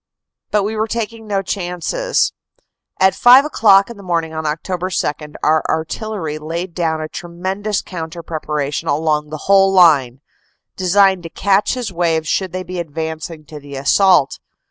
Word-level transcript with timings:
But 0.49 0.63
we 0.63 0.75
were 0.75 0.87
taking 0.87 1.27
no 1.27 1.43
chances. 1.43 2.33
At 2.99 3.13
five 3.13 3.45
o 3.45 3.49
clock 3.49 3.87
in 3.87 3.97
the 3.97 4.01
morning 4.01 4.33
of 4.33 4.45
Oct. 4.45 4.63
2 4.65 5.33
our 5.43 5.61
artillery 5.69 6.39
laid 6.39 6.73
down 6.73 7.01
a 7.01 7.07
tremendous 7.07 7.83
coun 7.83 8.09
ter 8.09 8.23
preparation 8.23 8.87
along 8.87 9.29
the 9.29 9.45
whole 9.45 9.71
line, 9.71 10.19
designed 10.75 11.21
to 11.21 11.29
catch 11.29 11.75
his 11.75 11.93
waves 11.93 12.27
should 12.27 12.51
they 12.51 12.63
be 12.63 12.79
advancing 12.79 13.45
to 13.45 13.59
the 13.59 13.75
assault. 13.75 14.39